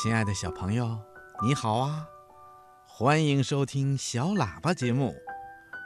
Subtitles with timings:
[0.00, 0.96] 亲爱的小朋友，
[1.42, 2.06] 你好啊！
[2.86, 5.12] 欢迎收听小喇叭节目，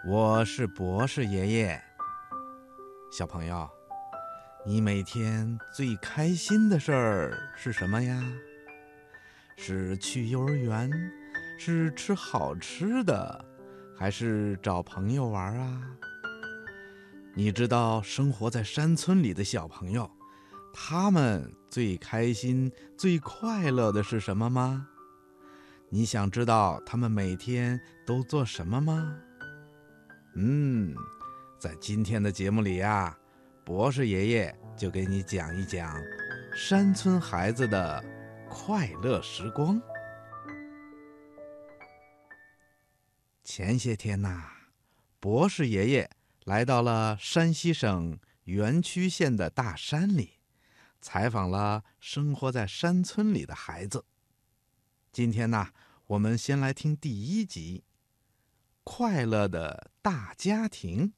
[0.07, 1.83] 我是博士爷爷。
[3.11, 3.67] 小朋友，
[4.67, 8.23] 你每天最开心的事儿是什么呀？
[9.57, 10.91] 是去幼儿园，
[11.59, 13.43] 是吃好吃的，
[13.97, 15.81] 还是找朋友玩啊？
[17.35, 20.11] 你知道生活在山村里的小朋友，
[20.73, 24.89] 他们最开心、最快乐的是什么吗？
[25.91, 29.17] 你想知道他们每天都做什么吗？
[30.35, 30.95] 嗯，
[31.59, 33.17] 在今天的节目里呀，
[33.65, 35.95] 博士爷爷就给你讲一讲
[36.55, 38.03] 山村孩子的
[38.49, 39.81] 快乐时光。
[43.45, 44.45] 前些天呐，
[45.21, 46.11] 博士爷爷。
[46.45, 50.41] 来到了山西省垣曲县的大山里，
[51.03, 54.07] 采访了生活在山村里的孩子。
[55.13, 55.73] 今天呢，
[56.07, 57.83] 我们先来听第一集
[58.85, 61.09] 《快乐的大家庭》。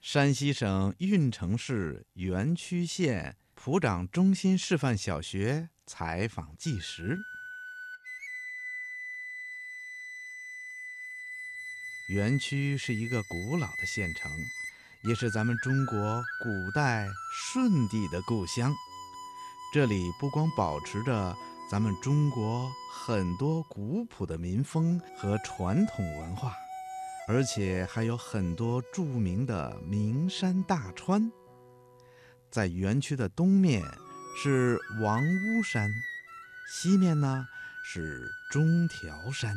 [0.00, 7.16] 山西省运城市垣曲县普长中心示范小学采访纪实。
[12.08, 14.30] 垣曲是一个古老的县城。
[15.04, 18.74] 也是咱们中国古代舜帝的故乡。
[19.70, 21.36] 这里不光保持着
[21.70, 26.54] 咱们中国很多古朴的民风和传统文化，
[27.28, 31.30] 而且还有很多著名的名山大川。
[32.50, 33.84] 在园区的东面
[34.42, 35.90] 是王屋山，
[36.72, 37.46] 西面呢
[37.84, 39.54] 是中条山，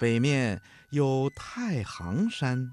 [0.00, 2.68] 北面有太行山，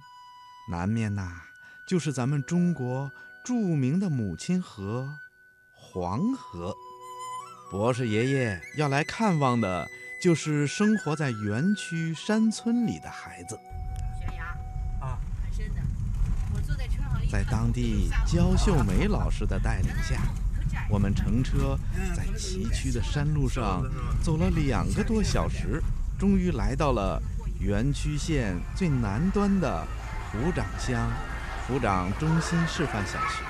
[0.71, 1.43] 南面呐。
[1.87, 3.11] 就是咱们中国
[3.45, 5.19] 著名的母亲河——
[5.97, 6.77] 黄河。
[7.71, 9.89] 博士爷爷要来看望的，
[10.21, 13.57] 就是生活在园区山村里的孩子。
[14.19, 14.43] 悬崖
[15.01, 15.81] 啊，很深的。
[16.53, 20.21] 我坐在车上，在当地焦秀梅老师的带领下，
[20.87, 21.75] 我们乘车
[22.15, 23.83] 在崎岖的山路上
[24.21, 25.81] 走了两个多小时，
[26.19, 27.19] 终于来到了
[27.59, 29.83] 园区县最南端的
[30.31, 31.09] 浦长乡。
[31.67, 33.43] 府长中心示范小学。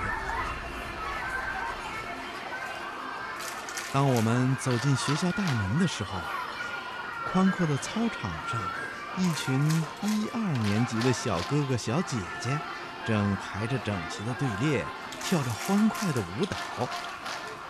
[3.97, 6.19] 当我们走进学校大门的时候，
[7.31, 8.61] 宽阔的操场上，
[9.17, 9.59] 一群
[10.03, 12.55] 一二年级的小哥哥小姐姐
[13.07, 14.85] 正排着整齐的队列，
[15.23, 16.55] 跳着欢快的舞蹈。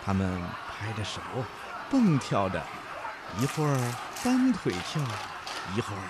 [0.04, 1.22] 他们拍着手，
[1.90, 2.62] 蹦跳着，
[3.40, 5.00] 一会儿单腿跳，
[5.74, 6.02] 一会儿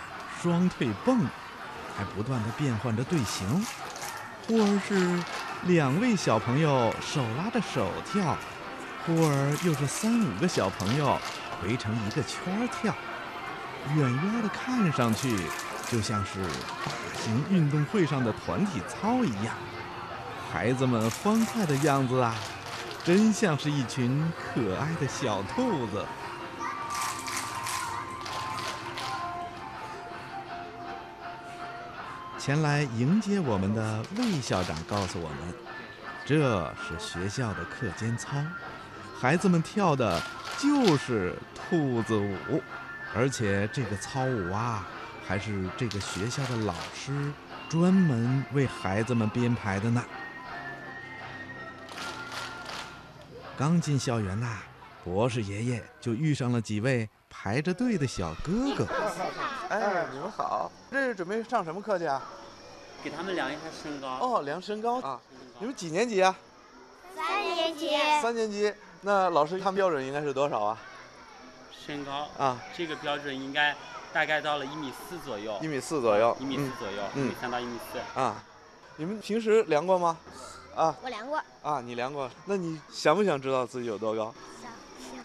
[0.43, 1.29] 双腿蹦，
[1.97, 3.65] 还不断的变换着队形。
[4.49, 5.23] 忽而是
[5.69, 8.37] 两位小朋友手拉着手跳，
[9.09, 11.19] 忽而又是三五个小朋友
[11.65, 12.95] 围成一个圈跳，
[13.97, 15.35] 远远的看上去
[15.91, 16.43] 就像是
[16.85, 16.93] 大
[17.25, 19.55] 型运动会上的团体操一样。
[20.53, 22.35] 孩子们欢快的样子啊，
[23.03, 26.05] 真像是一群可爱的小兔子。
[32.39, 35.55] 前来迎接我们的魏校长告诉我们，
[36.27, 38.37] 这是学校的课间操，
[39.21, 40.23] 孩子们跳的
[40.59, 42.63] 就是兔子舞，
[43.13, 44.87] 而且这个操舞啊，
[45.27, 47.33] 还是这个学校的老师
[47.69, 50.05] 专门为孩子们编排的呢。
[53.57, 54.59] 刚进校园呐，
[55.03, 58.87] 博士爷爷就遇上了几位排着队的小哥哥。
[59.69, 62.23] 哎，你们好，这是准备上什么课去啊？
[63.03, 64.09] 给他们量一下身高。
[64.21, 65.21] 哦，量身高啊！
[65.59, 66.37] 你们几年级啊？
[67.17, 67.91] 三年级。
[68.23, 68.73] 三年级，
[69.03, 70.79] 那老师看标准应该是多少啊？
[71.87, 73.75] 身高啊，这个标准应该
[74.13, 75.59] 大概到了一米四左右。
[75.63, 76.37] 一米四左右。
[76.41, 78.21] 一米四左右，一米三到一米四。
[78.21, 78.43] 啊，
[78.97, 80.19] 你们平时量过吗？
[80.75, 81.41] 啊，我量过。
[81.63, 82.31] 啊，你量过？
[82.47, 84.35] 那你想不想知道自己有多高？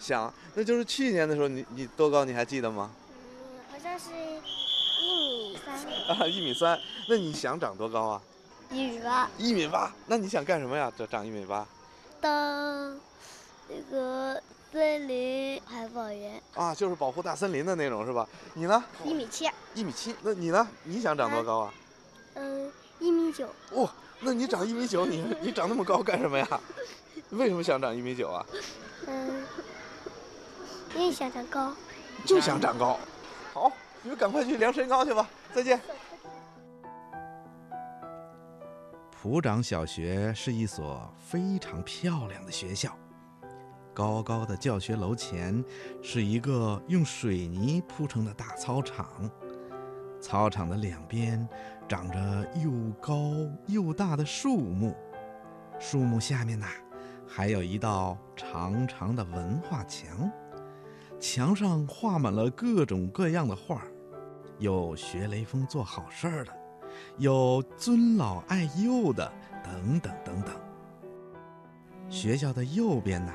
[0.00, 2.24] 想，那就是去年的时候，你你多高？
[2.24, 2.90] 你还记得吗？
[3.10, 4.10] 嗯，好像是。
[5.02, 8.22] 一米三啊，一米三，那你想长多高啊？
[8.70, 9.28] 一米八。
[9.36, 10.90] 一米八，那你想干什么呀？
[10.96, 11.66] 长长一米八？
[12.20, 12.98] 当
[13.68, 14.40] 那个
[14.72, 16.42] 森林海保员。
[16.54, 18.28] 啊，就是保护大森林的那种，是吧？
[18.54, 18.84] 你呢？
[19.04, 19.50] 一米七。
[19.74, 20.66] 一米七，那你呢？
[20.84, 21.74] 你想长多高啊？
[22.34, 23.48] 嗯，一米九。
[23.72, 23.90] 哇，
[24.20, 26.60] 那你长一米九，你你长那么高干什么呀？
[27.30, 28.46] 为什么想长一米九啊？
[29.06, 29.44] 嗯，
[30.94, 31.72] 因为想长高。
[32.24, 32.98] 就想长高。
[33.52, 33.72] 好。
[34.06, 35.26] 你们赶快去量身高去吧！
[35.54, 35.80] 再见。
[39.10, 42.94] 普长小学是一所非常漂亮的学校，
[43.94, 45.64] 高高的教学楼前
[46.02, 49.30] 是一个用水泥铺成的大操场，
[50.20, 51.48] 操场的两边
[51.88, 52.70] 长着又
[53.00, 53.32] 高
[53.68, 54.94] 又大的树木，
[55.78, 56.66] 树木下面呐，
[57.26, 60.28] 还有一道长长的文化墙，
[61.20, 63.82] 墙上画满了各种各样的画
[64.58, 66.52] 有学雷锋做好事的，
[67.18, 69.32] 有尊老爱幼的，
[69.62, 70.52] 等等等等。
[72.10, 73.32] 学校的右边呐。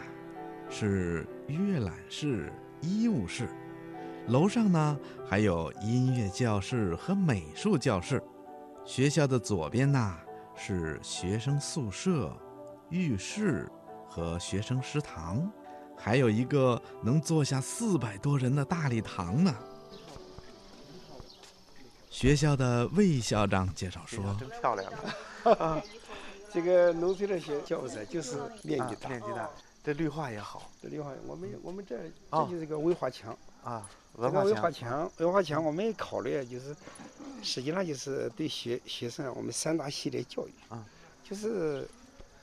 [0.69, 3.49] 是阅览室、医务室，
[4.27, 8.21] 楼上呢还有音乐教室和美术教室。
[8.85, 10.17] 学校的左边呢
[10.55, 12.31] 是学生宿舍、
[12.89, 13.69] 浴室
[14.07, 15.51] 和学生食堂，
[15.97, 19.53] 还有一个能坐下四百多人的大礼堂呢。
[22.09, 24.91] 学校的魏校长介绍说：“真漂亮
[25.57, 25.81] 啊！
[26.51, 29.49] 这个农村的学教室就是面积大，面积大。”
[29.81, 31.97] 这绿化也好，这绿化，我们我们这
[32.29, 36.75] 这就是个文化墙啊，这个文化墙，文化墙，我们也考虑就是，
[37.41, 40.85] 实际上就是对学学生我们三大系列教育啊，
[41.23, 41.87] 就是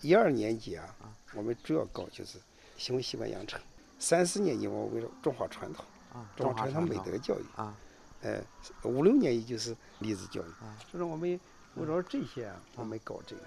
[0.01, 0.89] 一二年级啊，
[1.35, 2.39] 我们主要搞就是
[2.79, 3.61] 行为习惯养成，
[3.99, 5.85] 三四年级我为了中华传统
[6.15, 7.77] 啊，中华传统美德教育啊，
[8.23, 8.43] 呃，
[8.83, 11.39] 五六年级就是励志教育啊，所以说我们
[11.75, 13.43] 围绕这些啊，我们搞这个。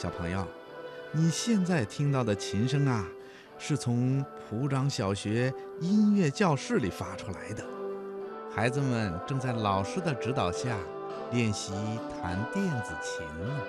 [0.00, 0.46] 小朋友，
[1.12, 3.04] 你现在听到的琴声啊，
[3.58, 7.62] 是从蒲掌小学音乐教室里发出来的。
[8.50, 10.74] 孩子们正在老师的指导下
[11.32, 11.74] 练习
[12.22, 13.60] 弹电子琴呢。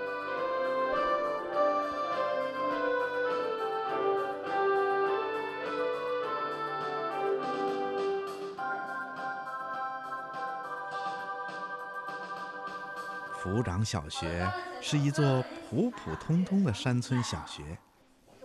[13.44, 14.50] 浦长小学
[14.80, 17.78] 是一座普普通通的山村小学，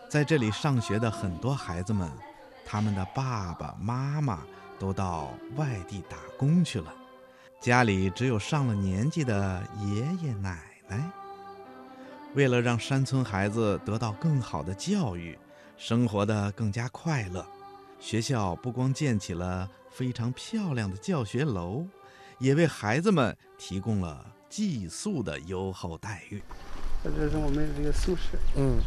[0.08, 2.08] 在这里上学的很多孩子们，
[2.64, 4.44] 他们的爸爸妈妈
[4.78, 6.94] 都到外地打工去了，
[7.61, 11.11] 家里只有上了年纪的爷爷奶奶。
[12.34, 15.37] 为了让山村孩子得到更好的教育，
[15.76, 17.44] 生活的更加快乐，
[17.99, 21.84] 学校不光建起了非常漂亮的教学楼，
[22.38, 24.25] 也为孩子们提供了。
[24.49, 26.40] 寄宿的优厚待遇。
[27.17, 28.38] 这是我们这个宿舍。
[28.56, 28.81] 嗯。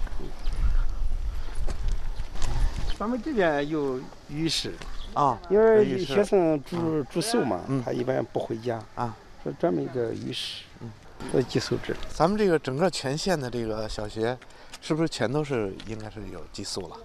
[2.97, 4.73] 咱们这边有浴室
[5.13, 10.91] 啊，因为学生住住宿嘛，他一般不回家啊，是专门一个浴室，嗯，
[11.31, 11.95] 做寄宿制。
[12.13, 14.37] 咱们这个整个全县的这个小学，
[14.81, 16.97] 是不是全都是应该是有寄宿了？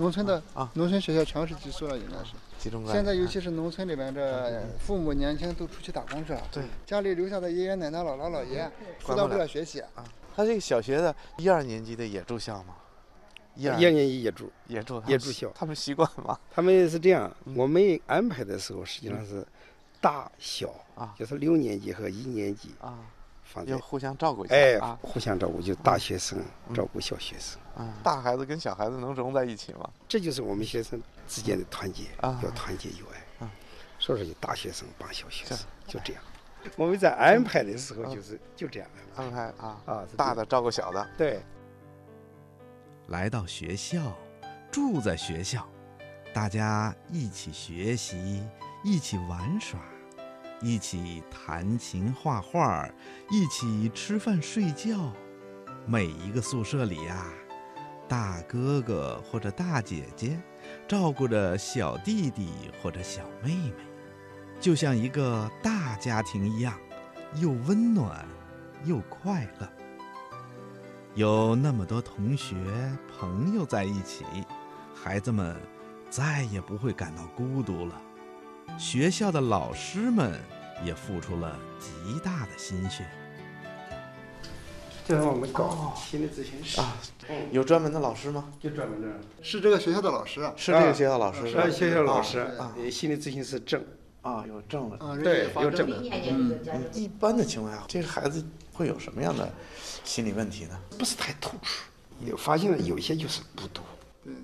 [0.00, 2.32] 农村的啊，农村学校全是寄宿了，应该是。
[2.58, 10.04] 集中现在尤其是农村里边，这父母年轻都出去打工去了，对，家里留下的爷爷奶奶、姥姥姥爷辅导不了学习啊。
[10.34, 12.74] 他这个小学的一二年级的也住校吗？
[13.56, 15.50] 一二年级也住，也住，也住校。
[15.54, 16.38] 他们习惯吗？
[16.50, 19.46] 他们是这样，我们安排的时候实际上是
[20.00, 22.98] 大小啊，就是六年级和一年级啊。
[23.66, 26.38] 要互相照顾一下，哎，互相照顾，就大学生
[26.74, 27.60] 照顾小学生。
[27.76, 29.88] 啊，大孩子跟小孩子能融在一起吗？
[30.08, 33.44] 这就是我们学生之间的团结，要团结友爱。
[33.46, 33.50] 啊，
[33.98, 36.22] 所以说，就大学生帮小学生，就这样。
[36.76, 41.08] 我们在安排的时候就是就这样安排啊啊，大的照顾小的。
[41.16, 41.40] 对。
[43.08, 44.14] 来到学校，
[44.70, 45.66] 住在学校，
[46.34, 48.46] 大家一起学习，
[48.84, 49.80] 一起玩耍。
[50.62, 52.88] 一起弹琴画画，
[53.30, 55.12] 一起吃饭睡觉。
[55.86, 57.26] 每一个宿舍里呀，
[58.06, 60.38] 大哥哥或者大姐姐
[60.86, 62.50] 照顾着小弟弟
[62.82, 63.72] 或者小妹妹，
[64.60, 66.78] 就像一个大家庭一样，
[67.36, 68.26] 又温暖
[68.84, 69.68] 又快乐。
[71.14, 72.54] 有那么多同学
[73.18, 74.24] 朋友在一起，
[74.94, 75.56] 孩子们
[76.10, 78.00] 再也不会感到孤独了。
[78.78, 80.38] 学校的老师们
[80.84, 83.04] 也付出了极大的心血。
[85.06, 86.96] 这是我们搞心理咨询室啊，
[87.50, 88.52] 有专门的老师吗？
[88.60, 89.08] 就专门的，
[89.42, 92.74] 是这个学校的老师，是这个学校老师，是学校老师啊。
[92.90, 93.84] 心理咨询师证
[94.22, 96.00] 啊，有证了，对，有证了。
[96.02, 96.88] 嗯。
[96.92, 99.52] 一般的情况下，这个孩子会有什么样的
[100.04, 100.78] 心理问题呢？
[100.96, 101.84] 不是太突出，
[102.24, 103.82] 有发现了有些就是孤独。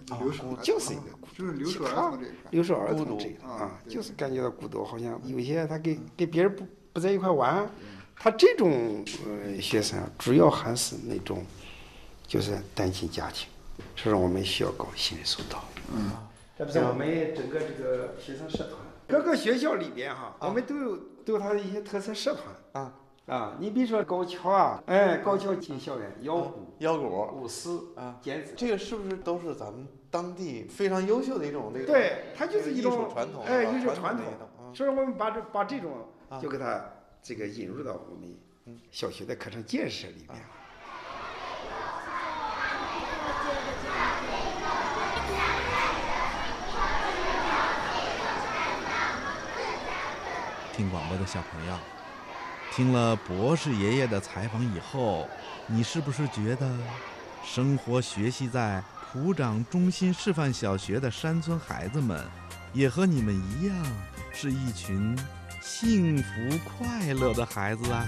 [0.07, 1.03] 对，留守就是一个，
[1.37, 7.69] 就是留守儿童这留守儿童这啊，就是感觉到孤独，好像有些他跟跟别人不不在一块玩，
[8.17, 11.45] 他这种呃学生主要还是那种，
[12.27, 13.49] 就是单亲家庭，
[13.95, 15.65] 所以说我们需要搞心理疏导。
[15.95, 16.11] 嗯，
[16.59, 18.73] 这不是我们整个这个学生社团，
[19.07, 22.93] 各个学校里边哈，我们都有都有他的一些特色社团啊。
[23.27, 27.07] 啊，你比如说高跷啊，哎，高跷进校园，腰鼓、腰鼓、
[27.37, 31.87] 舞狮啊，剪纸，这个是不是都是咱们当地非常优秀的一种那个？
[31.87, 34.25] 对，它就是一种传统，哎，一种传统。
[34.73, 36.09] 所以，我们把这把这种
[36.41, 36.85] 就给它
[37.21, 38.33] 这个引入到我们
[38.93, 40.41] 小学的课程建设里面。
[50.73, 51.75] 听广播的小朋友，
[52.73, 55.27] 听了博士爷爷的采访以后，
[55.67, 56.71] 你是不是觉得，
[57.43, 58.83] 生活学习在
[59.13, 62.23] 普长中心示范小学的山村孩子们，
[62.75, 63.77] 也和你们一样，
[64.33, 65.17] 是一群
[65.63, 66.25] 幸福
[66.65, 68.07] 快乐的孩子啊？